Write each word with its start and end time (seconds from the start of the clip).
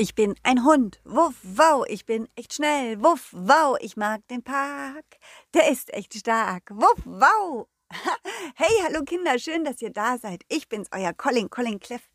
Ich 0.00 0.14
bin 0.14 0.36
ein 0.44 0.62
Hund. 0.62 1.00
Wuff, 1.02 1.34
wow, 1.42 1.84
ich 1.88 2.06
bin 2.06 2.28
echt 2.36 2.54
schnell. 2.54 3.02
Wuff, 3.02 3.30
wow, 3.32 3.76
ich 3.80 3.96
mag 3.96 4.20
den 4.28 4.44
Park. 4.44 5.04
Der 5.54 5.72
ist 5.72 5.92
echt 5.92 6.14
stark. 6.14 6.70
Wuff, 6.70 7.02
wow. 7.04 7.66
Hey, 8.54 8.70
hallo 8.84 9.02
Kinder, 9.02 9.40
schön, 9.40 9.64
dass 9.64 9.82
ihr 9.82 9.90
da 9.90 10.16
seid. 10.16 10.42
Ich 10.48 10.68
bin's, 10.68 10.86
euer 10.92 11.12
Colin, 11.14 11.50
Colin 11.50 11.80
Cliff. 11.80 12.08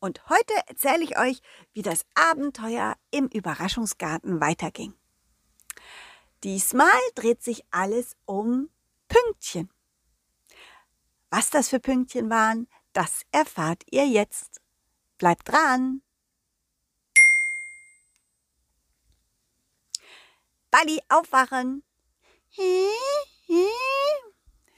Und 0.00 0.28
heute 0.28 0.52
erzähle 0.66 1.04
ich 1.04 1.16
euch, 1.16 1.40
wie 1.74 1.82
das 1.82 2.06
Abenteuer 2.16 2.96
im 3.12 3.28
Überraschungsgarten 3.28 4.40
weiterging. 4.40 4.94
Diesmal 6.42 7.00
dreht 7.14 7.44
sich 7.44 7.62
alles 7.70 8.16
um 8.24 8.68
Pünktchen. 9.06 9.70
Was 11.30 11.50
das 11.50 11.68
für 11.68 11.78
Pünktchen 11.78 12.30
waren, 12.30 12.66
das 12.92 13.22
erfahrt 13.30 13.84
ihr 13.92 14.08
jetzt. 14.08 14.60
Bleibt 15.18 15.48
dran! 15.48 16.02
Balli, 20.70 21.00
aufwachen! 21.08 21.82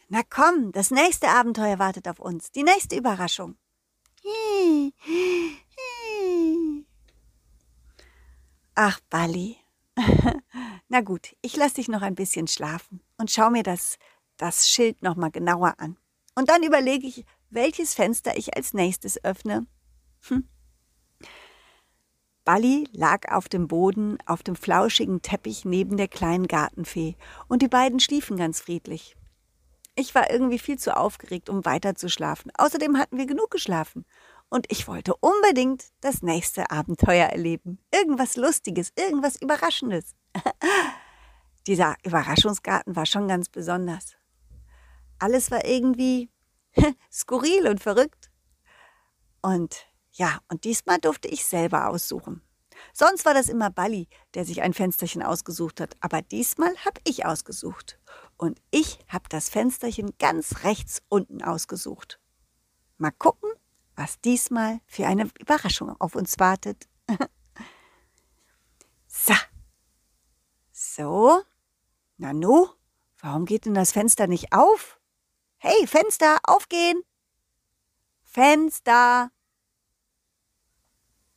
Na 0.09 0.23
komm, 0.29 0.73
das 0.73 0.91
nächste 0.91 1.29
Abenteuer 1.29 1.79
wartet 1.79 2.09
auf 2.09 2.19
uns, 2.19 2.51
die 2.53 2.63
nächste 2.63 2.97
Überraschung. 2.97 3.57
Ach, 8.75 9.01
Balli. 9.11 9.57
Na 10.89 11.01
gut, 11.01 11.37
ich 11.43 11.57
lass 11.57 11.75
dich 11.75 11.89
noch 11.89 12.03
ein 12.03 12.15
bisschen 12.15 12.49
schlafen 12.49 13.01
und 13.19 13.31
schau 13.31 13.51
mir 13.51 13.63
das, 13.63 13.99
das 14.37 14.69
Schild 14.69 15.03
noch 15.03 15.17
mal 15.17 15.31
genauer 15.31 15.75
an. 15.79 15.97
Und 16.35 16.49
dann 16.49 16.63
überlege 16.63 17.07
ich, 17.07 17.25
welches 17.51 17.95
Fenster 17.95 18.37
ich 18.37 18.57
als 18.57 18.75
nächstes 18.75 19.23
öffne. 19.25 19.67
Hm. 20.29 20.49
Balli 22.51 22.89
lag 22.91 23.31
auf 23.31 23.49
dem 23.49 23.69
Boden, 23.69 24.19
auf 24.27 24.43
dem 24.43 24.57
flauschigen 24.57 25.23
Teppich 25.23 25.65
neben 25.65 25.97
der 25.97 26.09
kleinen 26.09 26.49
Gartenfee, 26.49 27.15
und 27.47 27.63
die 27.63 27.69
beiden 27.69 28.01
schliefen 28.01 28.37
ganz 28.37 28.59
friedlich. 28.59 29.17
Ich 29.95 30.17
war 30.17 30.33
irgendwie 30.33 30.59
viel 30.59 30.77
zu 30.77 30.97
aufgeregt, 30.97 31.49
um 31.49 31.65
weiter 31.65 31.95
zu 31.95 32.09
schlafen. 32.09 32.51
Außerdem 32.59 32.99
hatten 32.99 33.19
wir 33.19 33.27
genug 33.27 33.53
geschlafen. 33.53 34.05
Und 34.49 34.67
ich 34.69 34.89
wollte 34.89 35.15
unbedingt 35.15 35.85
das 36.01 36.23
nächste 36.23 36.73
Abenteuer 36.73 37.27
erleben. 37.27 37.79
Irgendwas 37.95 38.35
Lustiges, 38.35 38.93
irgendwas 38.99 39.41
Überraschendes. 39.41 40.17
Dieser 41.69 41.95
Überraschungsgarten 42.05 42.97
war 42.97 43.07
schon 43.07 43.29
ganz 43.29 43.49
besonders. 43.49 44.17
Alles 45.21 45.53
war 45.53 45.65
irgendwie 45.65 46.31
skurril 47.13 47.69
und 47.69 47.81
verrückt. 47.81 48.29
Und 49.41 49.87
ja, 50.13 50.41
und 50.49 50.65
diesmal 50.65 50.99
durfte 50.99 51.29
ich 51.29 51.47
selber 51.47 51.89
aussuchen. 51.89 52.43
Sonst 52.93 53.25
war 53.25 53.35
das 53.35 53.49
immer 53.49 53.71
Balli, 53.71 54.09
der 54.35 54.45
sich 54.45 54.63
ein 54.63 54.73
Fensterchen 54.73 55.23
ausgesucht 55.23 55.81
hat, 55.81 55.97
aber 56.01 56.23
diesmal 56.23 56.75
habe 56.85 57.01
ich 57.05 57.27
ausgesucht. 57.27 57.99
Und 58.37 58.61
ich 58.71 58.99
habe 59.09 59.29
das 59.29 59.51
Fensterchen 59.51 60.17
ganz 60.19 60.65
rechts 60.65 61.03
unten 61.09 61.43
ausgesucht. 61.43 62.21
Mal 62.97 63.11
gucken, 63.13 63.51
was 63.97 64.21
diesmal 64.21 64.81
für 64.87 65.07
eine 65.07 65.31
Überraschung 65.39 65.95
auf 66.01 66.15
uns 66.15 66.39
wartet. 66.39 66.89
so. 69.07 69.35
So. 70.73 71.43
Nanu, 72.17 72.69
warum 73.21 73.45
geht 73.45 73.67
denn 73.67 73.75
das 73.75 73.93
Fenster 73.93 74.27
nicht 74.27 74.53
auf? 74.53 74.99
Hey, 75.59 75.87
Fenster, 75.87 76.39
aufgehen! 76.45 77.03
Fenster! 78.23 79.31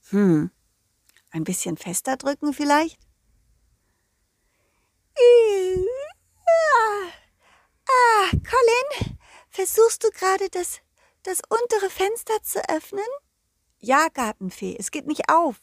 Hm, 0.09 0.51
ein 1.31 1.43
bisschen 1.43 1.77
fester 1.77 2.17
drücken 2.17 2.53
vielleicht? 2.53 2.99
Ah, 7.87 8.29
Colin, 8.31 9.17
versuchst 9.49 10.03
du 10.03 10.09
gerade 10.11 10.49
das, 10.49 10.79
das 11.23 11.41
untere 11.49 11.89
Fenster 11.89 12.41
zu 12.41 12.67
öffnen? 12.69 13.05
Ja, 13.79 14.07
Gartenfee, 14.07 14.75
es 14.79 14.91
geht 14.91 15.07
nicht 15.07 15.29
auf. 15.29 15.59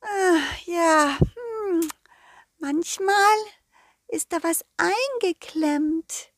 Ah, 0.00 0.40
ja, 0.64 1.18
hm, 1.18 1.88
manchmal 2.58 3.36
ist 4.08 4.32
da 4.32 4.38
was 4.42 4.64
eingeklemmt. 4.76 6.32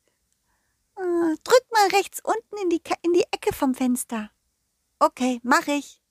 Ah, 0.97 1.35
drück 1.45 1.65
mal 1.71 1.89
rechts 1.89 2.21
unten 2.23 2.57
in 2.63 2.71
die, 2.71 2.83
in 3.03 3.13
die 3.13 3.27
Ecke 3.31 3.53
vom 3.53 3.75
Fenster. 3.75 4.31
Okay, 4.99 5.41
mach 5.43 5.67
ich. 5.67 6.03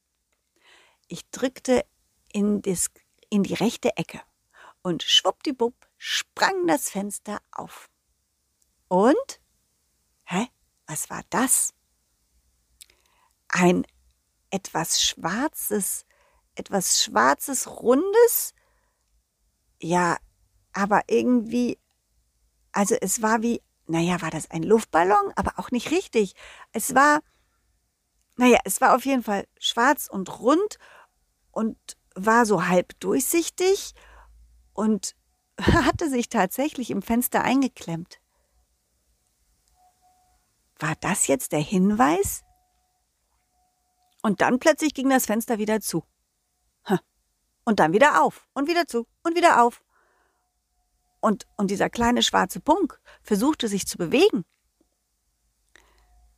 Ich 1.10 1.30
drückte 1.32 1.86
in, 2.32 2.62
das, 2.62 2.90
in 3.30 3.44
die 3.44 3.56
rechte 3.56 3.98
Ecke 3.98 4.22
und 4.82 5.04
schwuppdiwupp 5.04 5.76
sprang 5.98 6.68
das 6.68 6.90
Fenster 6.90 7.40
auf. 7.52 7.90
Und? 8.88 9.42
Hä? 10.26 10.48
Was 10.88 11.10
war 11.10 11.24
das? 11.30 11.74
Ein 13.50 13.86
etwas 14.50 15.02
schwarzes, 15.02 16.06
etwas 16.56 17.04
schwarzes, 17.04 17.68
rundes? 17.68 18.54
Ja, 19.82 20.18
aber 20.72 21.02
irgendwie, 21.08 21.78
also 22.72 22.96
es 23.02 23.22
war 23.22 23.42
wie 23.42 23.62
naja, 23.90 24.22
war 24.22 24.30
das 24.30 24.52
ein 24.52 24.62
Luftballon, 24.62 25.34
aber 25.36 25.54
auch 25.58 25.72
nicht 25.72 25.90
richtig. 25.90 26.36
Es 26.72 26.94
war, 26.94 27.22
naja, 28.38 28.60
es 28.64 28.82
war 28.82 28.96
auf 28.96 29.04
jeden 29.04 29.24
Fall 29.24 29.48
schwarz 29.60 30.08
und 30.08 30.40
rund 30.40 30.78
und 31.52 31.78
war 32.16 32.46
so 32.46 32.68
halb 32.68 33.00
durchsichtig 33.00 33.94
und 34.74 35.16
hatte 35.62 36.10
sich 36.10 36.30
tatsächlich 36.30 36.92
im 36.92 37.02
Fenster 37.02 37.44
eingeklemmt. 37.44 38.20
War 40.80 40.96
das 41.02 41.28
jetzt 41.28 41.52
der 41.52 41.60
Hinweis? 41.60 42.44
Und 44.22 44.42
dann 44.42 44.60
plötzlich 44.60 44.94
ging 44.94 45.10
das 45.10 45.26
Fenster 45.26 45.58
wieder 45.58 45.82
zu. 45.82 46.04
Und 47.66 47.80
dann 47.80 47.94
wieder 47.94 48.24
auf 48.24 48.48
und 48.54 48.68
wieder 48.68 48.88
zu 48.88 49.06
und 49.22 49.36
wieder 49.36 49.62
auf. 49.62 49.84
Und, 51.20 51.46
und 51.56 51.70
dieser 51.70 51.90
kleine 51.90 52.24
schwarze 52.24 52.60
Punkt 52.60 53.00
versuchte 53.22 53.68
sich 53.68 53.86
zu 53.86 53.98
bewegen. 53.98 54.44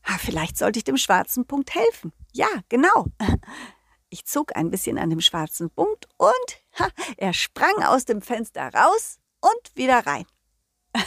Ha, 0.03 0.17
vielleicht 0.17 0.57
sollte 0.57 0.79
ich 0.79 0.83
dem 0.83 0.97
schwarzen 0.97 1.45
Punkt 1.45 1.73
helfen. 1.73 2.11
Ja, 2.33 2.49
genau. 2.67 3.05
Ich 4.13 4.25
zog 4.25 4.55
ein 4.55 4.69
bisschen 4.69 4.99
an 4.99 5.09
dem 5.09 5.21
schwarzen 5.21 5.69
Punkt 5.69 6.07
und 6.17 6.29
ha, 6.77 6.89
er 7.17 7.33
sprang 7.33 7.81
aus 7.83 8.05
dem 8.05 8.21
Fenster 8.21 8.69
raus 8.73 9.17
und 9.39 9.75
wieder 9.75 10.05
rein. 10.05 10.25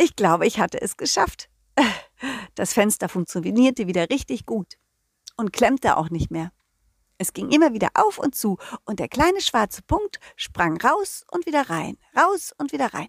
Ich 0.00 0.14
glaube, 0.14 0.46
ich 0.46 0.60
hatte 0.60 0.80
es 0.80 0.96
geschafft. 0.96 1.50
Das 2.54 2.72
Fenster 2.72 3.08
funktionierte 3.08 3.88
wieder 3.88 4.08
richtig 4.10 4.46
gut 4.46 4.74
und 5.36 5.52
klemmte 5.52 5.96
auch 5.96 6.08
nicht 6.08 6.30
mehr. 6.30 6.52
Es 7.18 7.32
ging 7.32 7.50
immer 7.50 7.72
wieder 7.72 7.88
auf 7.94 8.18
und 8.18 8.36
zu, 8.36 8.58
und 8.84 9.00
der 9.00 9.08
kleine 9.08 9.40
schwarze 9.40 9.82
Punkt 9.82 10.20
sprang 10.36 10.80
raus 10.80 11.24
und 11.32 11.46
wieder 11.46 11.68
rein, 11.68 11.98
raus 12.16 12.54
und 12.58 12.70
wieder 12.70 12.94
rein. 12.94 13.08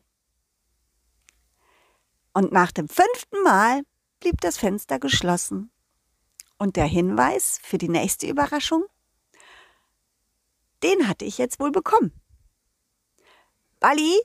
Und 2.33 2.51
nach 2.51 2.71
dem 2.71 2.87
fünften 2.87 3.43
Mal 3.43 3.83
blieb 4.19 4.41
das 4.41 4.57
Fenster 4.57 4.97
geschlossen. 4.97 5.71
Und 6.59 6.75
der 6.75 6.85
Hinweis 6.85 7.59
für 7.63 7.77
die 7.77 7.89
nächste 7.89 8.27
Überraschung, 8.27 8.85
den 10.83 11.07
hatte 11.07 11.25
ich 11.25 11.37
jetzt 11.37 11.59
wohl 11.59 11.71
bekommen. 11.71 12.13
Balli, 13.79 14.19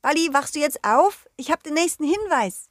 Balli, 0.00 0.32
wachst 0.32 0.56
du 0.56 0.60
jetzt 0.60 0.82
auf? 0.84 1.28
Ich 1.36 1.50
habe 1.50 1.62
den 1.62 1.74
nächsten 1.74 2.04
Hinweis. 2.04 2.70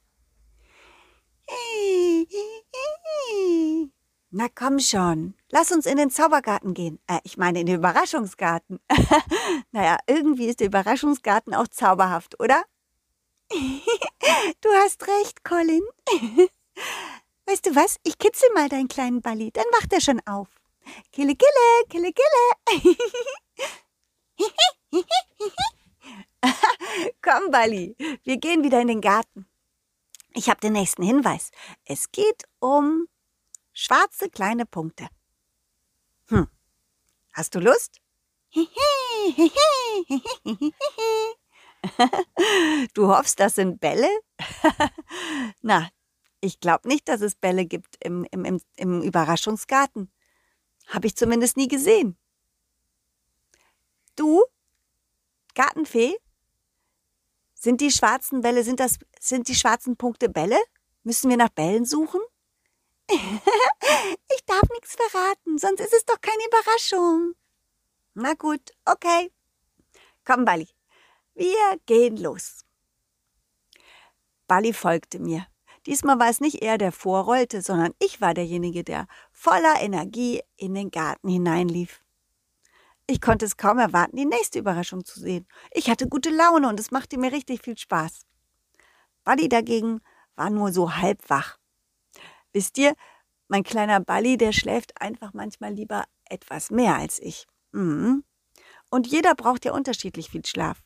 Na 4.30 4.48
komm 4.52 4.80
schon, 4.80 5.34
lass 5.50 5.70
uns 5.70 5.86
in 5.86 5.98
den 5.98 6.10
Zaubergarten 6.10 6.74
gehen. 6.74 6.98
Äh, 7.06 7.20
ich 7.22 7.36
meine 7.36 7.60
in 7.60 7.66
den 7.66 7.76
Überraschungsgarten. 7.76 8.80
naja, 9.70 9.98
irgendwie 10.08 10.46
ist 10.46 10.58
der 10.58 10.66
Überraschungsgarten 10.66 11.54
auch 11.54 11.68
zauberhaft, 11.68 12.40
oder? 12.40 12.64
du 13.50 14.68
hast 14.82 15.06
recht, 15.06 15.44
Colin. 15.44 15.82
weißt 17.46 17.66
du 17.66 17.74
was? 17.74 17.96
Ich 18.02 18.18
kitzel 18.18 18.48
mal 18.54 18.68
deinen 18.68 18.88
kleinen 18.88 19.22
Balli, 19.22 19.50
dann 19.52 19.64
wacht 19.72 19.92
er 19.92 20.00
schon 20.00 20.20
auf. 20.26 20.48
Kille, 21.12 21.36
kille, 21.36 21.84
kille, 21.88 22.12
kille. 22.12 22.96
Komm, 27.22 27.50
Balli, 27.50 27.96
wir 28.22 28.36
gehen 28.36 28.62
wieder 28.62 28.80
in 28.80 28.86
den 28.88 29.00
Garten. 29.00 29.48
Ich 30.34 30.48
habe 30.48 30.60
den 30.60 30.74
nächsten 30.74 31.02
Hinweis. 31.02 31.50
Es 31.84 32.12
geht 32.12 32.44
um 32.60 33.08
Schwarze 33.72 34.30
kleine 34.30 34.66
Punkte. 34.66 35.08
Hm. 36.28 36.46
Hast 37.32 37.54
du 37.54 37.60
Lust? 37.60 38.00
du 42.94 43.08
hoffst, 43.08 43.40
das 43.40 43.56
sind 43.56 43.80
Bälle? 43.80 44.08
Na, 45.62 45.88
ich 46.40 46.60
glaube 46.60 46.88
nicht, 46.88 47.08
dass 47.08 47.20
es 47.20 47.34
Bälle 47.34 47.66
gibt 47.66 47.96
im, 48.04 48.26
im, 48.30 48.44
im, 48.44 48.60
im 48.76 49.02
Überraschungsgarten. 49.02 50.10
Habe 50.86 51.06
ich 51.06 51.16
zumindest 51.16 51.56
nie 51.56 51.68
gesehen. 51.68 52.16
Du? 54.14 54.44
Gartenfee? 55.54 56.16
Sind 57.54 57.80
die 57.80 57.90
schwarzen 57.90 58.42
Bälle, 58.42 58.62
sind 58.62 58.80
das, 58.80 58.98
sind 59.18 59.48
die 59.48 59.54
schwarzen 59.54 59.96
Punkte 59.96 60.28
Bälle? 60.28 60.58
Müssen 61.02 61.30
wir 61.30 61.36
nach 61.36 61.48
Bällen 61.48 61.84
suchen? 61.84 62.20
ich 63.08 64.44
darf 64.46 64.68
nichts 64.72 64.94
verraten, 64.94 65.58
sonst 65.58 65.80
ist 65.80 65.94
es 65.94 66.04
doch 66.04 66.20
keine 66.20 66.44
Überraschung. 66.46 67.34
Na 68.14 68.34
gut, 68.34 68.72
okay. 68.84 69.32
Komm, 70.24 70.44
Bali, 70.44 70.68
wir 71.34 71.80
gehen 71.86 72.16
los. 72.16 72.60
Bali 74.46 74.72
folgte 74.72 75.18
mir. 75.18 75.46
Diesmal 75.86 76.18
war 76.18 76.28
es 76.28 76.40
nicht 76.40 76.62
er, 76.62 76.78
der 76.78 76.90
vorrollte, 76.92 77.62
sondern 77.62 77.94
ich 78.00 78.20
war 78.20 78.34
derjenige, 78.34 78.82
der 78.82 79.06
voller 79.30 79.80
Energie 79.80 80.42
in 80.56 80.74
den 80.74 80.90
Garten 80.90 81.28
hineinlief. 81.28 82.02
Ich 83.06 83.20
konnte 83.20 83.44
es 83.44 83.56
kaum 83.56 83.78
erwarten, 83.78 84.16
die 84.16 84.24
nächste 84.24 84.58
Überraschung 84.58 85.04
zu 85.04 85.20
sehen. 85.20 85.46
Ich 85.70 85.88
hatte 85.88 86.08
gute 86.08 86.30
Laune 86.30 86.68
und 86.68 86.80
es 86.80 86.90
machte 86.90 87.18
mir 87.18 87.30
richtig 87.30 87.62
viel 87.62 87.78
Spaß. 87.78 88.26
Buddy 89.24 89.48
dagegen 89.48 90.00
war 90.34 90.50
nur 90.50 90.72
so 90.72 90.96
halb 90.96 91.30
wach. 91.30 91.56
Wisst 92.52 92.78
ihr, 92.78 92.94
mein 93.46 93.62
kleiner 93.62 94.00
Balli, 94.00 94.36
der 94.36 94.52
schläft 94.52 95.00
einfach 95.00 95.32
manchmal 95.34 95.72
lieber 95.72 96.04
etwas 96.24 96.70
mehr 96.70 96.96
als 96.96 97.20
ich. 97.20 97.46
Mhm. 97.70 98.24
Und 98.90 99.06
jeder 99.06 99.36
braucht 99.36 99.64
ja 99.64 99.72
unterschiedlich 99.72 100.30
viel 100.30 100.44
Schlaf. 100.44 100.82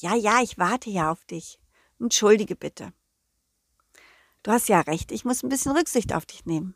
Ja, 0.00 0.14
ja, 0.14 0.40
ich 0.42 0.56
warte 0.56 0.88
ja 0.88 1.12
auf 1.12 1.26
dich. 1.26 1.60
Entschuldige 1.98 2.56
bitte. 2.56 2.94
Du 4.42 4.50
hast 4.50 4.70
ja 4.70 4.80
recht, 4.80 5.12
ich 5.12 5.26
muss 5.26 5.42
ein 5.42 5.50
bisschen 5.50 5.76
Rücksicht 5.76 6.14
auf 6.14 6.24
dich 6.24 6.46
nehmen. 6.46 6.74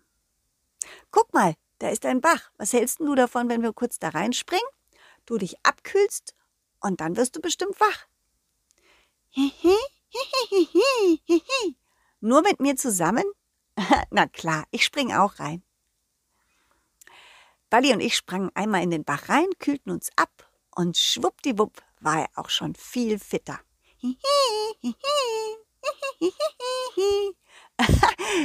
Guck 1.10 1.32
mal, 1.32 1.54
da 1.78 1.88
ist 1.88 2.04
ein 2.04 2.20
Bach. 2.20 2.50
Was 2.58 2.74
hältst 2.74 3.00
du 3.00 3.14
davon, 3.14 3.48
wenn 3.48 3.62
wir 3.62 3.72
kurz 3.72 3.98
da 3.98 4.10
reinspringen, 4.10 4.68
du 5.24 5.38
dich 5.38 5.56
abkühlst 5.62 6.34
und 6.80 7.00
dann 7.00 7.16
wirst 7.16 7.34
du 7.34 7.40
bestimmt 7.40 7.80
wach? 7.80 8.06
Nur 12.20 12.42
mit 12.42 12.60
mir 12.60 12.76
zusammen? 12.76 13.24
Na 14.10 14.26
klar, 14.26 14.64
ich 14.70 14.84
spring 14.84 15.14
auch 15.14 15.38
rein. 15.38 15.62
Bali 17.70 17.94
und 17.94 18.00
ich 18.00 18.16
sprangen 18.16 18.50
einmal 18.54 18.82
in 18.82 18.90
den 18.90 19.04
Bach 19.04 19.30
rein, 19.30 19.48
kühlten 19.58 19.90
uns 19.90 20.10
ab 20.16 20.50
und 20.76 20.98
schwuppdiwupp 20.98 21.82
war 22.04 22.20
er 22.20 22.28
auch 22.36 22.50
schon 22.50 22.74
viel 22.74 23.18
fitter. 23.18 23.58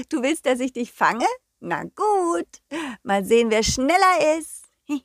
du 0.10 0.22
willst, 0.24 0.46
dass 0.46 0.60
ich 0.60 0.74
dich 0.74 0.92
fange? 0.92 1.28
Na 1.60 1.84
gut, 1.84 2.48
mal 3.04 3.26
sehen, 3.26 3.52
wer 3.52 3.64
schneller 3.64 4.38
ist. 4.40 4.64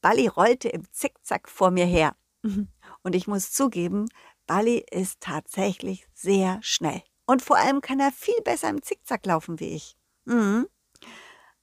Bali 0.00 0.26
rollte 0.26 0.68
im 0.70 0.90
Zickzack 0.90 1.48
vor 1.48 1.70
mir 1.70 1.84
her. 1.84 2.16
Und 3.02 3.14
ich 3.14 3.26
muss 3.26 3.52
zugeben, 3.52 4.08
Bali 4.46 4.84
ist 4.90 5.20
tatsächlich 5.20 6.06
sehr 6.14 6.58
schnell. 6.62 7.02
Und 7.26 7.42
vor 7.42 7.58
allem 7.58 7.82
kann 7.82 8.00
er 8.00 8.10
viel 8.10 8.40
besser 8.42 8.70
im 8.70 8.80
Zickzack 8.82 9.26
laufen 9.26 9.60
wie 9.60 9.74
ich. 9.74 9.96
Mhm. 10.24 10.66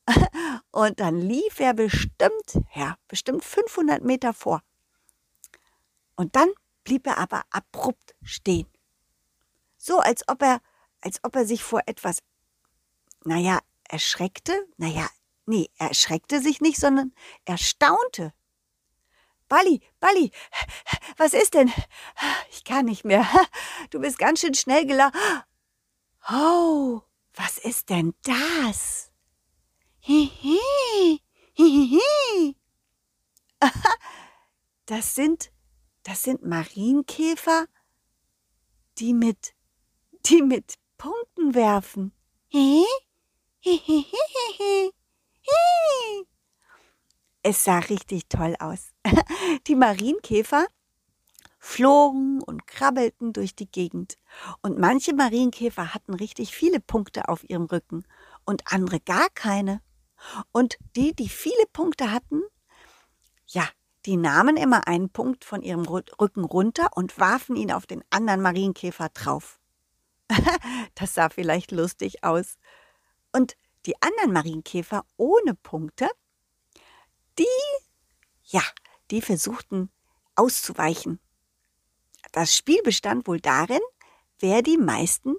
Und 0.72 1.00
dann 1.00 1.20
lief 1.20 1.60
er 1.60 1.74
bestimmt, 1.74 2.60
ja, 2.76 2.98
bestimmt 3.08 3.44
500 3.44 4.04
Meter 4.04 4.34
vor. 4.34 4.62
Und 6.16 6.36
dann 6.36 6.50
blieb 6.84 7.08
er 7.08 7.18
aber 7.18 7.44
abrupt 7.50 8.16
stehen. 8.24 8.68
So 9.78 10.00
als 10.00 10.28
ob 10.28 10.42
er, 10.42 10.62
als 11.02 11.24
ob 11.24 11.36
er 11.36 11.46
sich 11.46 11.64
vor 11.64 11.82
etwas 11.86 12.20
naja, 13.26 13.60
erschreckte, 13.90 14.68
naja, 14.78 15.10
nee, 15.46 15.70
er 15.78 15.90
erschreckte 15.90 16.42
sich 16.42 16.62
nicht, 16.62 16.80
sondern 16.80 17.14
er 17.44 17.58
staunte. 17.58 18.34
Balli, 19.48 19.82
Balli, 20.00 20.32
was 21.18 21.34
ist 21.34 21.54
denn? 21.54 21.72
Ich 22.52 22.64
kann 22.64 22.86
nicht 22.86 23.06
mehr. 23.06 23.28
Du 23.90 24.00
bist 24.00 24.18
ganz 24.18 24.40
schön 24.40 24.56
schnell 24.56 24.86
gelaufen. 24.86 25.20
Oh, 26.32 27.02
was 27.34 27.58
ist 27.58 27.90
denn 27.90 28.16
das? 28.24 29.12
Hihi, 30.00 31.22
hihi. 31.54 32.56
Das 34.88 35.16
sind, 35.16 35.52
das 36.06 36.24
sind 36.24 36.46
Marienkäfer, 36.46 37.66
die 39.00 39.14
mit, 39.14 39.54
die 40.28 40.42
mit 40.42 40.76
Punkten 40.98 41.54
werfen. 41.54 42.14
Es 47.48 47.64
sah 47.64 47.78
richtig 47.78 48.28
toll 48.28 48.56
aus. 48.58 48.92
Die 49.68 49.76
Marienkäfer 49.76 50.66
flogen 51.60 52.42
und 52.42 52.66
krabbelten 52.66 53.34
durch 53.34 53.56
die 53.56 53.70
Gegend. 53.70 54.18
Und 54.64 54.80
manche 54.80 55.14
Marienkäfer 55.14 55.94
hatten 55.94 56.16
richtig 56.16 56.56
viele 56.56 56.80
Punkte 56.80 57.30
auf 57.30 57.48
ihrem 57.48 57.66
Rücken 57.66 58.04
und 58.46 58.64
andere 58.74 59.00
gar 59.00 59.30
keine. 59.30 59.84
Und 60.54 60.80
die, 60.96 61.16
die 61.16 61.30
viele 61.30 61.68
Punkte 61.72 62.12
hatten, 62.12 62.42
ja, 63.46 63.70
die 64.06 64.18
nahmen 64.18 64.56
immer 64.58 64.88
einen 64.88 65.10
Punkt 65.10 65.46
von 65.46 65.62
ihrem 65.62 65.86
Rücken 65.86 66.44
runter 66.44 66.90
und 66.96 67.20
warfen 67.20 67.56
ihn 67.56 67.72
auf 67.72 67.88
den 67.88 68.04
anderen 68.12 68.42
Marienkäfer 68.42 69.10
drauf. 69.10 69.60
das 70.96 71.14
sah 71.16 71.30
vielleicht 71.30 71.72
lustig 71.72 72.24
aus. 72.24 72.58
Und 73.32 73.58
die 73.86 74.02
anderen 74.02 74.32
Marienkäfer 74.32 75.06
ohne 75.18 75.56
Punkte, 75.56 76.08
die, 77.40 77.46
ja, 78.44 78.62
die 79.12 79.22
versuchten 79.22 79.90
auszuweichen. 80.36 81.20
Das 82.32 82.56
Spiel 82.56 82.82
bestand 82.84 83.28
wohl 83.28 83.40
darin, 83.40 83.82
wer 84.40 84.62
die 84.62 84.78
meisten, 84.78 85.36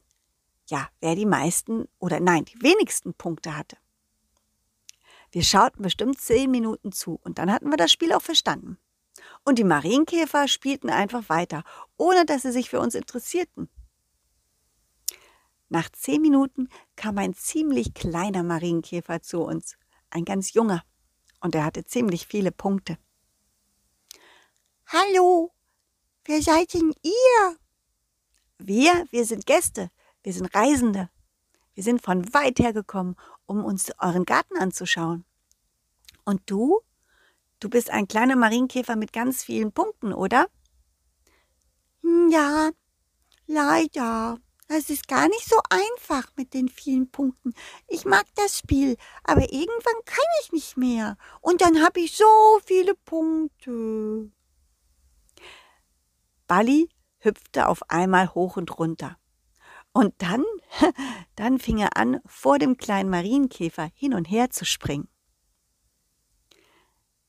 ja, 0.69 0.89
wer 1.01 1.15
die 1.15 1.27
meisten 1.27 1.89
oder 1.99 2.21
nein, 2.21 2.45
die 2.45 2.63
wenigsten 2.63 3.15
Punkte 3.15 3.57
hatte. 3.57 3.77
Wir 5.37 5.45
schauten 5.45 5.83
bestimmt 5.83 6.19
zehn 6.19 6.51
Minuten 6.51 6.93
zu 6.93 7.21
und 7.23 7.37
dann 7.37 7.53
hatten 7.53 7.69
wir 7.69 7.77
das 7.77 7.93
Spiel 7.93 8.15
auch 8.15 8.23
verstanden. 8.23 8.79
Und 9.45 9.59
die 9.59 9.65
Marienkäfer 9.65 10.49
spielten 10.49 10.89
einfach 10.89 11.29
weiter, 11.29 11.63
ohne 11.99 12.25
dass 12.25 12.41
sie 12.41 12.53
sich 12.53 12.71
für 12.71 12.81
uns 12.81 12.95
interessierten. 12.95 13.69
Nach 15.69 15.91
zehn 15.91 16.23
Minuten 16.23 16.71
kam 16.97 17.19
ein 17.19 17.35
ziemlich 17.35 17.93
kleiner 17.93 18.43
Marienkäfer 18.45 19.21
zu 19.21 19.43
uns, 19.43 19.77
ein 20.09 20.25
ganz 20.25 20.55
junger, 20.55 20.83
und 21.43 21.55
er 21.55 21.67
hatte 21.67 21.85
ziemlich 21.85 22.27
viele 22.27 22.51
Punkte. 22.51 22.97
Hallo, 24.87 25.53
wer 26.25 26.41
seid 26.41 26.73
denn 26.73 26.95
ihr? 27.03 27.57
Wir, 28.57 29.05
wir 29.11 29.27
sind 29.27 29.45
Gäste, 29.45 29.91
wir 30.23 30.33
sind 30.33 30.55
Reisende. 30.55 31.11
Wir 31.77 31.83
sind 31.85 32.03
von 32.03 32.33
weit 32.33 32.59
her 32.59 32.73
gekommen, 32.73 33.17
um 33.45 33.63
uns 33.63 33.93
euren 33.99 34.25
Garten 34.25 34.57
anzuschauen. 34.57 35.27
Und 36.25 36.41
du? 36.47 36.81
Du 37.61 37.69
bist 37.69 37.91
ein 37.91 38.09
kleiner 38.09 38.35
Marienkäfer 38.35 38.97
mit 38.97 39.13
ganz 39.13 39.45
vielen 39.45 39.73
Punkten, 39.73 40.15
oder? 40.15 40.49
Ja, 42.31 42.71
leider. 43.47 44.39
Es 44.69 44.89
ist 44.89 45.07
gar 45.07 45.29
nicht 45.29 45.45
so 45.45 45.61
einfach 45.69 46.33
mit 46.37 46.55
den 46.55 46.71
vielen 46.71 47.11
Punkten. 47.11 47.53
Ich 47.89 48.07
mag 48.07 48.25
das 48.37 48.59
Spiel, 48.59 48.97
aber 49.23 49.43
irgendwann 49.53 50.05
kann 50.07 50.25
ich 50.43 50.53
nicht 50.53 50.79
mehr. 50.79 51.19
Und 51.43 51.61
dann 51.61 51.83
habe 51.83 52.01
ich 52.01 52.17
so 52.17 52.25
viele 52.65 52.95
Punkte. 52.95 54.31
Bali 56.47 56.89
hüpfte 57.19 57.69
auf 57.69 57.91
einmal 57.91 58.33
hoch 58.35 58.57
und 58.57 58.79
runter. 58.79 59.19
Und 59.97 60.13
dann, 60.19 60.45
dann 61.37 61.59
fing 61.59 61.79
er 61.79 61.97
an, 61.97 62.21
vor 62.27 62.59
dem 62.59 62.77
kleinen 62.77 63.09
Marienkäfer 63.09 63.89
hin 63.95 64.13
und 64.13 64.27
her 64.27 64.51
zu 64.51 64.67
springen. 64.67 65.09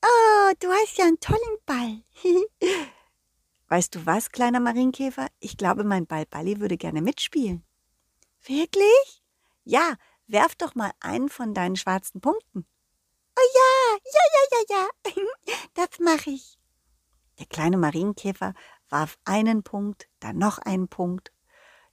Oh, 0.04 0.52
du 0.60 0.68
hast 0.68 0.98
ja 0.98 1.06
einen 1.06 1.18
tollen 1.18 1.56
Ball. 1.64 2.02
Weißt 3.68 3.94
du 3.94 4.04
was, 4.04 4.32
kleiner 4.32 4.60
Marienkäfer? 4.60 5.28
Ich 5.40 5.56
glaube, 5.56 5.82
mein 5.82 6.06
Ball 6.06 6.26
Balli 6.26 6.60
würde 6.60 6.76
gerne 6.76 7.00
mitspielen. 7.00 7.64
Wirklich? 8.44 9.22
Ja, 9.64 9.94
werf 10.26 10.54
doch 10.54 10.74
mal 10.74 10.90
einen 11.00 11.30
von 11.30 11.54
deinen 11.54 11.76
schwarzen 11.76 12.20
Punkten. 12.20 12.66
Oh 13.34 13.48
ja, 13.54 13.98
ja, 14.12 14.20
ja, 14.34 14.76
ja, 14.76 15.14
ja. 15.16 15.22
Das 15.72 15.98
mache 16.00 16.28
ich. 16.28 16.58
Der 17.38 17.46
kleine 17.46 17.78
Marienkäfer 17.78 18.52
warf 18.90 19.18
einen 19.24 19.62
Punkt, 19.62 20.06
dann 20.20 20.36
noch 20.36 20.58
einen 20.58 20.88
Punkt, 20.88 21.32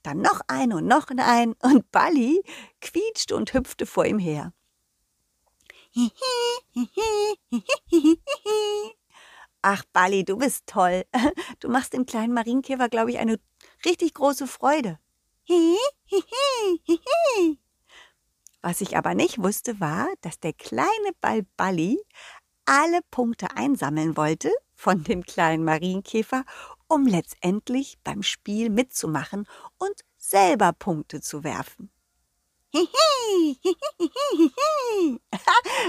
dann 0.06 0.20
noch 0.20 0.40
einen 0.46 0.72
und 0.72 0.86
noch 0.86 1.08
einen 1.10 1.54
und 1.62 1.90
Balli 1.90 2.42
quietschte 2.80 3.34
und 3.34 3.52
hüpfte 3.52 3.86
vor 3.86 4.06
ihm 4.06 4.18
her. 4.18 4.52
Ach, 9.62 9.82
Bali, 9.92 10.24
du 10.24 10.36
bist 10.36 10.66
toll. 10.66 11.04
Du 11.60 11.68
machst 11.68 11.92
dem 11.92 12.06
kleinen 12.06 12.34
Marienkäfer, 12.34 12.88
glaube 12.88 13.10
ich, 13.10 13.18
eine 13.18 13.40
richtig 13.84 14.14
große 14.14 14.46
Freude. 14.46 15.00
Was 18.62 18.80
ich 18.80 18.96
aber 18.96 19.14
nicht 19.14 19.42
wusste, 19.42 19.80
war, 19.80 20.06
dass 20.20 20.38
der 20.38 20.52
kleine 20.52 21.10
Ball 21.20 21.42
Balli 21.56 21.98
alle 22.64 23.00
Punkte 23.10 23.56
einsammeln 23.56 24.16
wollte 24.16 24.52
von 24.74 25.02
dem 25.04 25.24
kleinen 25.24 25.64
Marienkäfer, 25.64 26.44
um 26.88 27.06
letztendlich 27.06 27.98
beim 28.04 28.22
Spiel 28.22 28.70
mitzumachen 28.70 29.46
und 29.78 30.04
selber 30.16 30.72
Punkte 30.72 31.20
zu 31.20 31.44
werfen. 31.44 31.90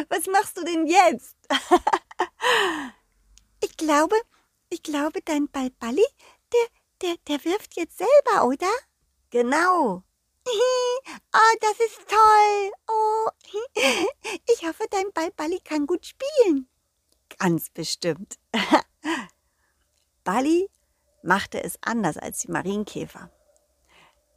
Was 0.10 0.27
machst 0.27 0.58
du 0.58 0.63
denn 0.63 0.86
jetzt? 0.88 1.36
ich 3.63 3.77
glaube, 3.77 4.16
ich 4.70 4.84
glaube, 4.84 5.22
dein 5.24 5.48
Ball 5.50 5.70
Balli, 5.72 6.06
der, 6.54 6.68
der, 7.01 7.16
der 7.27 7.44
wirft 7.46 7.75
jetzt 7.75 7.98
selber, 7.98 8.46
oder? 8.46 8.72
Genau. 9.30 10.04
Oh, 11.34 11.56
das 11.60 11.77
ist 11.80 12.08
toll. 12.08 12.72
Oh, 12.88 13.27
ich 14.54 14.66
hoffe, 14.66 14.86
dein 14.89 15.12
Ball 15.13 15.30
Balli 15.32 15.60
kann 15.60 15.86
gut 15.86 16.06
spielen. 16.06 16.70
Ganz 17.38 17.70
bestimmt. 17.70 18.39
Balli 20.24 20.70
machte 21.22 21.64
es 21.64 21.78
anders 21.82 22.18
als 22.18 22.40
die 22.40 22.52
Marienkäfer. 22.52 23.30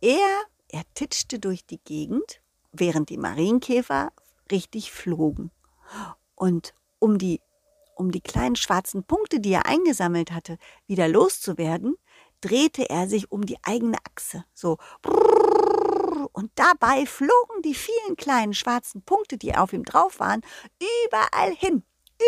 Er, 0.00 0.42
er 0.68 0.82
titschte 0.94 1.38
durch 1.38 1.66
die 1.66 1.78
Gegend, 1.78 2.40
während 2.72 3.10
die 3.10 3.18
Marienkäfer 3.18 4.12
richtig 4.50 4.92
flogen. 4.92 5.50
Und 6.34 6.74
um 6.98 7.18
die, 7.18 7.40
um 7.94 8.10
die 8.10 8.20
kleinen 8.20 8.56
schwarzen 8.56 9.04
Punkte, 9.04 9.40
die 9.40 9.52
er 9.52 9.66
eingesammelt 9.66 10.32
hatte, 10.32 10.58
wieder 10.86 11.08
loszuwerden, 11.08 11.96
drehte 12.40 12.88
er 12.88 13.08
sich 13.08 13.30
um 13.30 13.44
die 13.44 13.58
eigene 13.62 13.98
Achse. 14.10 14.44
So. 14.54 14.78
Und 16.32 16.50
dabei 16.54 17.06
flogen 17.06 17.62
die 17.62 17.74
vielen 17.74 18.16
kleinen 18.16 18.54
schwarzen 18.54 19.02
Punkte, 19.02 19.36
die 19.36 19.54
auf 19.54 19.72
ihm 19.72 19.84
drauf 19.84 20.20
waren, 20.20 20.40
überall 21.06 21.54
hin. 21.54 21.82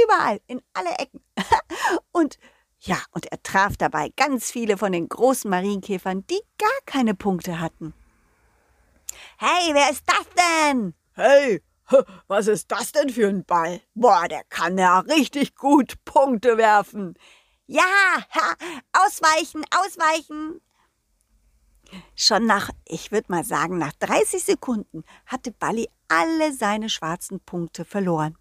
Überall, 0.05 0.41
in 0.47 0.63
alle 0.73 0.91
Ecken. 0.99 1.23
Und 2.13 2.39
ja, 2.85 2.99
und 3.13 3.27
er 3.27 3.41
traf 3.43 3.77
dabei 3.77 4.11
ganz 4.17 4.51
viele 4.51 4.77
von 4.77 4.91
den 4.91 5.09
großen 5.09 5.49
Marienkäfern, 5.49 6.27
die 6.27 6.41
gar 6.59 6.71
keine 6.85 7.15
Punkte 7.15 7.61
hatten. 7.61 7.95
Hey, 9.39 9.73
wer 9.73 9.91
ist 9.91 10.03
das 10.07 10.27
denn? 10.37 10.95
Hey, 11.13 11.63
was 12.27 12.49
ist 12.49 12.73
das 12.73 12.91
denn 12.91 13.11
für 13.11 13.29
ein 13.29 13.45
Ball? 13.45 13.81
Boah, 13.95 14.27
der 14.29 14.43
kann 14.49 14.79
ja 14.79 14.99
richtig 14.99 15.55
gut 15.55 15.95
Punkte 16.05 16.57
werfen. 16.57 17.15
Ja, 17.69 17.83
ha, 17.83 18.55
ausweichen, 18.93 19.65
ausweichen. 19.71 20.61
Schon 22.17 22.47
nach, 22.47 22.71
ich 22.85 23.13
würde 23.13 23.31
mal 23.31 23.45
sagen, 23.45 23.79
nach 23.79 23.93
30 24.01 24.43
Sekunden 24.43 25.05
hatte 25.27 25.53
Balli 25.53 25.89
alle 26.09 26.53
seine 26.53 26.89
schwarzen 26.89 27.39
Punkte 27.41 27.85
verloren 27.85 28.37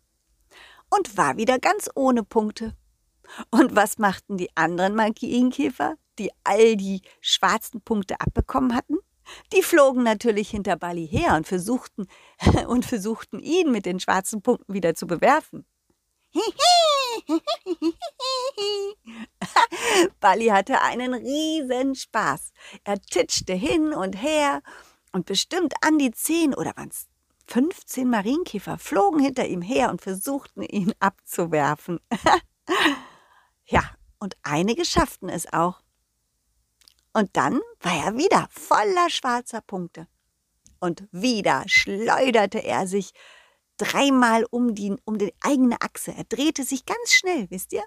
und 0.89 1.15
war 1.15 1.37
wieder 1.37 1.59
ganz 1.59 1.89
ohne 1.93 2.23
Punkte. 2.23 2.75
Und 3.49 3.75
was 3.75 3.97
machten 3.97 4.37
die 4.37 4.49
anderen 4.55 4.95
Marienkäfer, 4.95 5.95
die 6.19 6.31
all 6.43 6.75
die 6.75 7.01
schwarzen 7.21 7.81
Punkte 7.81 8.19
abbekommen 8.19 8.75
hatten? 8.75 8.97
Die 9.53 9.63
flogen 9.63 10.03
natürlich 10.03 10.49
hinter 10.49 10.75
Bali 10.75 11.07
her 11.07 11.35
und 11.35 11.47
versuchten, 11.47 12.07
und 12.67 12.85
versuchten 12.85 13.39
ihn 13.39 13.71
mit 13.71 13.85
den 13.85 13.99
schwarzen 13.99 14.41
Punkten 14.41 14.73
wieder 14.73 14.93
zu 14.95 15.07
bewerfen. 15.07 15.65
Bali 20.19 20.47
hatte 20.47 20.81
einen 20.81 21.13
riesen 21.13 21.95
Spaß. 21.95 22.51
Er 22.83 23.01
titschte 23.01 23.53
hin 23.53 23.93
und 23.93 24.21
her 24.21 24.61
und 25.11 25.25
bestimmt 25.25 25.73
an 25.81 25.97
die 25.97 26.11
zehn 26.11 26.53
oder 26.53 26.71
waren's 26.75 27.07
15 27.47 28.09
Marienkäfer 28.09 28.77
flogen 28.77 29.19
hinter 29.19 29.45
ihm 29.45 29.61
her 29.61 29.89
und 29.89 30.01
versuchten 30.01 30.61
ihn 30.61 30.93
abzuwerfen. 30.99 31.99
Ja, 33.71 33.89
und 34.19 34.35
einige 34.43 34.83
schafften 34.83 35.29
es 35.29 35.51
auch. 35.51 35.81
Und 37.13 37.29
dann 37.37 37.59
war 37.79 38.05
er 38.05 38.17
wieder 38.17 38.47
voller 38.51 39.09
schwarzer 39.09 39.61
Punkte. 39.61 40.07
Und 40.79 41.07
wieder 41.11 41.63
schleuderte 41.67 42.59
er 42.59 42.85
sich 42.85 43.11
dreimal 43.77 44.45
um 44.49 44.75
die, 44.75 44.95
um 45.05 45.17
die 45.17 45.33
eigene 45.41 45.81
Achse. 45.81 46.13
Er 46.13 46.25
drehte 46.25 46.63
sich 46.63 46.85
ganz 46.85 47.13
schnell, 47.13 47.49
wisst 47.49 47.71
ihr? 47.71 47.83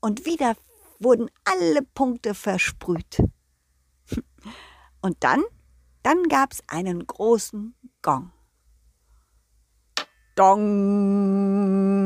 Und 0.00 0.24
wieder 0.24 0.56
wurden 0.98 1.30
alle 1.44 1.82
Punkte 1.82 2.34
versprüht. 2.34 3.22
Und 5.02 5.22
dann, 5.22 5.44
dann 6.02 6.22
gab's 6.24 6.62
einen 6.68 7.06
großen 7.06 7.74
Gong. 8.00 8.32
Dong, 10.36 11.96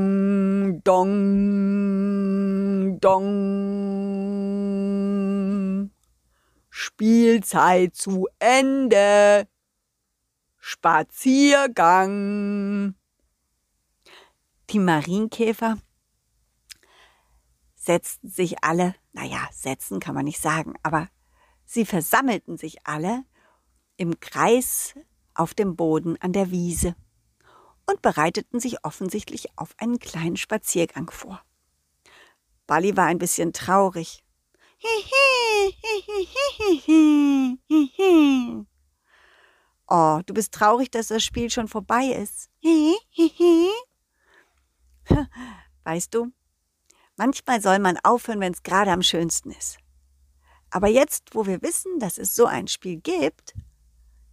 dong, 0.85 2.31
dong. 3.01 4.31
Spielzeit 6.71 7.97
zu 7.97 8.29
Ende. 8.39 9.49
Spaziergang. 10.59 11.75
Die 14.71 14.79
Marienkäfer 14.79 15.79
setzten 17.75 18.29
sich 18.29 18.63
alle, 18.63 18.95
naja, 19.13 19.49
setzen 19.51 19.99
kann 19.99 20.15
man 20.15 20.27
nicht 20.27 20.41
sagen, 20.41 20.75
aber 20.85 21.09
sie 21.65 21.85
versammelten 21.85 22.59
sich 22.59 22.87
alle 22.87 23.25
im 23.97 24.21
Kreis 24.21 24.95
auf 25.35 25.53
dem 25.53 25.75
Boden 25.75 26.17
an 26.21 26.33
der 26.33 26.53
Wiese 26.53 26.95
und 27.91 28.03
bereiteten 28.03 28.61
sich 28.61 28.85
offensichtlich 28.85 29.59
auf 29.59 29.75
einen 29.79 29.99
kleinen 29.99 30.37
Spaziergang 30.37 31.11
vor. 31.11 31.43
Bali 32.67 32.97
war 32.97 33.07
ein 33.07 33.19
bisschen 33.19 33.53
traurig. 33.53 34.23
Oh, 39.93 40.21
du 40.25 40.35
bist 40.35 40.55
traurig, 40.55 40.89
dass 40.93 41.09
das 41.09 41.25
Spiel 41.25 41.51
schon 41.51 41.67
vorbei 41.67 42.05
ist. 42.05 42.49
Weißt 45.83 46.15
du, 46.15 46.31
manchmal 47.17 47.61
soll 47.61 47.81
man 47.81 47.99
aufhören, 48.05 48.39
wenn 48.39 48.53
es 48.53 48.63
gerade 48.63 48.93
am 48.93 49.03
schönsten 49.03 49.51
ist. 49.51 49.79
Aber 50.71 50.87
jetzt, 50.87 51.35
wo 51.35 51.47
wir 51.47 51.61
wissen, 51.63 51.99
dass 51.99 52.19
es 52.19 52.37
so 52.37 52.47
ein 52.47 52.69
Spiel 52.69 53.01
gibt, 53.01 53.55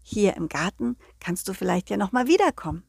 hier 0.04 0.38
im 0.38 0.48
Garten, 0.48 0.96
kannst 1.20 1.48
du 1.48 1.54
vielleicht 1.54 1.90
ja 1.90 1.98
noch 1.98 2.12
mal 2.12 2.28
wiederkommen. 2.28 2.87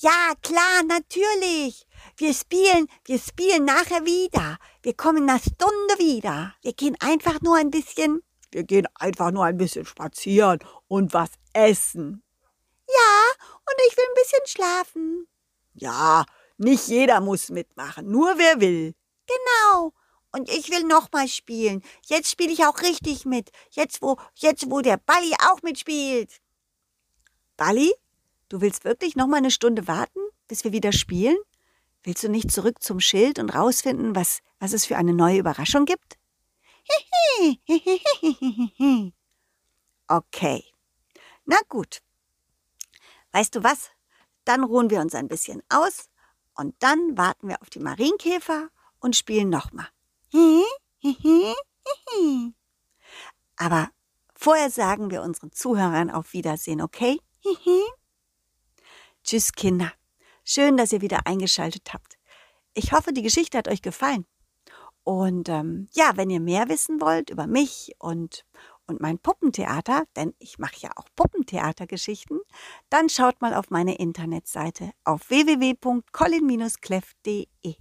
Ja, 0.00 0.34
klar, 0.42 0.82
natürlich. 0.86 1.86
Wir 2.18 2.34
spielen, 2.34 2.86
wir 3.04 3.18
spielen 3.18 3.64
nachher 3.64 4.04
wieder. 4.04 4.58
Wir 4.82 4.94
kommen 4.94 5.28
einer 5.28 5.38
Stunde 5.38 5.98
wieder. 5.98 6.54
Wir 6.60 6.74
gehen 6.74 6.96
einfach 7.00 7.40
nur 7.40 7.56
ein 7.56 7.70
bisschen. 7.70 8.22
Wir 8.50 8.64
gehen 8.64 8.86
einfach 8.94 9.30
nur 9.30 9.44
ein 9.44 9.56
bisschen 9.56 9.86
spazieren 9.86 10.58
und 10.88 11.14
was 11.14 11.30
essen. 11.54 12.22
Ja, 12.86 13.46
und 13.58 13.74
ich 13.88 13.96
will 13.96 14.04
ein 14.04 14.22
bisschen 14.22 14.46
schlafen. 14.46 15.28
Ja, 15.72 16.26
nicht 16.58 16.88
jeder 16.88 17.20
muss 17.20 17.48
mitmachen, 17.48 18.10
nur 18.10 18.36
wer 18.36 18.60
will. 18.60 18.94
Genau. 19.26 19.92
Und 20.32 20.50
ich 20.50 20.70
will 20.70 20.84
nochmal 20.84 21.28
spielen. 21.28 21.82
Jetzt 22.04 22.30
spiele 22.30 22.52
ich 22.52 22.64
auch 22.64 22.82
richtig 22.82 23.24
mit. 23.24 23.50
Jetzt 23.70 24.02
wo, 24.02 24.18
jetzt 24.34 24.70
wo 24.70 24.82
der 24.82 24.98
Balli 24.98 25.34
auch 25.50 25.62
mitspielt. 25.62 26.30
Balli, 27.56 27.94
Du 28.48 28.60
willst 28.60 28.84
wirklich 28.84 29.16
noch 29.16 29.26
mal 29.26 29.38
eine 29.38 29.50
Stunde 29.50 29.88
warten, 29.88 30.20
bis 30.46 30.62
wir 30.62 30.70
wieder 30.72 30.92
spielen? 30.92 31.36
Willst 32.04 32.22
du 32.22 32.28
nicht 32.28 32.52
zurück 32.52 32.80
zum 32.80 33.00
Schild 33.00 33.40
und 33.40 33.50
rausfinden, 33.50 34.14
was, 34.14 34.38
was 34.60 34.72
es 34.72 34.86
für 34.86 34.96
eine 34.96 35.12
neue 35.12 35.38
Überraschung 35.38 35.84
gibt? 35.84 36.16
Okay. 40.08 40.62
Na 41.46 41.56
gut. 41.68 42.00
Weißt 43.32 43.56
du 43.56 43.64
was? 43.64 43.90
Dann 44.44 44.62
ruhen 44.62 44.88
wir 44.88 45.00
uns 45.00 45.16
ein 45.16 45.26
bisschen 45.26 45.64
aus 45.68 46.08
und 46.54 46.76
dann 46.78 47.18
warten 47.18 47.48
wir 47.48 47.60
auf 47.60 47.70
die 47.70 47.80
Marienkäfer 47.80 48.68
und 49.00 49.16
spielen 49.16 49.50
nochmal. 49.50 49.88
Aber 53.56 53.90
vorher 54.36 54.70
sagen 54.70 55.10
wir 55.10 55.22
unseren 55.22 55.50
Zuhörern 55.50 56.12
auf 56.12 56.32
Wiedersehen, 56.32 56.80
okay? 56.80 57.18
Tschüss, 59.26 59.52
Kinder. 59.52 59.92
Schön, 60.44 60.76
dass 60.76 60.92
ihr 60.92 61.00
wieder 61.00 61.26
eingeschaltet 61.26 61.92
habt. 61.92 62.16
Ich 62.74 62.92
hoffe, 62.92 63.12
die 63.12 63.22
Geschichte 63.22 63.58
hat 63.58 63.66
euch 63.66 63.82
gefallen. 63.82 64.24
Und 65.02 65.48
ähm, 65.48 65.88
ja, 65.92 66.16
wenn 66.16 66.30
ihr 66.30 66.38
mehr 66.40 66.68
wissen 66.68 67.00
wollt 67.00 67.30
über 67.30 67.48
mich 67.48 67.96
und, 67.98 68.44
und 68.86 69.00
mein 69.00 69.18
Puppentheater, 69.18 70.04
denn 70.14 70.32
ich 70.38 70.60
mache 70.60 70.76
ja 70.78 70.92
auch 70.96 71.08
Puppentheatergeschichten, 71.16 72.38
dann 72.88 73.08
schaut 73.08 73.40
mal 73.40 73.54
auf 73.54 73.70
meine 73.70 73.98
Internetseite 73.98 74.92
auf 75.02 75.28
www.colin-cleff.de. 75.28 77.74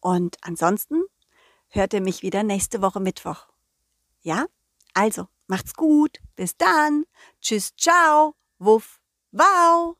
Und 0.00 0.36
ansonsten 0.42 1.04
hört 1.68 1.94
ihr 1.94 2.02
mich 2.02 2.22
wieder 2.22 2.42
nächste 2.42 2.82
Woche 2.82 3.00
Mittwoch. 3.00 3.48
Ja? 4.20 4.44
Also, 4.92 5.26
Macht's 5.48 5.74
gut. 5.74 6.18
Bis 6.36 6.56
dann. 6.58 7.04
Tschüss, 7.40 7.74
ciao. 7.74 8.34
Wuff, 8.58 9.00
wow. 9.32 9.96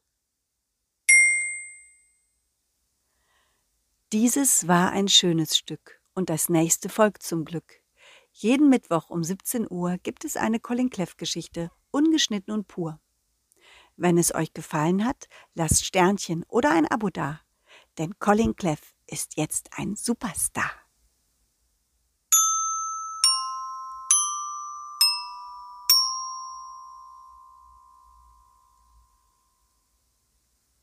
Dieses 4.15 4.67
war 4.67 4.91
ein 4.93 5.09
schönes 5.09 5.55
Stück 5.55 6.01
und 6.15 6.31
das 6.31 6.49
nächste 6.49 6.89
folgt 6.89 7.23
zum 7.23 7.45
Glück. 7.45 7.83
Jeden 8.33 8.71
Mittwoch 8.71 9.11
um 9.11 9.23
17 9.23 9.67
Uhr 9.71 9.99
gibt 10.03 10.25
es 10.25 10.39
eine 10.39 10.61
Colin 10.61 10.89
Cleff 10.89 11.19
Geschichte, 11.19 11.71
ungeschnitten 11.91 12.55
und 12.55 12.67
pur. 12.69 12.99
Wenn 13.97 14.17
es 14.17 14.35
euch 14.35 14.55
gefallen 14.55 15.05
hat, 15.05 15.29
lasst 15.53 15.85
Sternchen 15.85 16.43
oder 16.49 16.71
ein 16.71 16.87
Abo 16.87 17.11
da, 17.11 17.43
denn 17.99 18.19
Colin 18.19 18.57
Cleff 18.57 18.95
ist 19.07 19.37
jetzt 19.37 19.69
ein 19.77 19.95
Superstar. 19.95 20.71